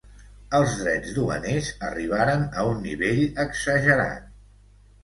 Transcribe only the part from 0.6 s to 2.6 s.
drets duaners arribaren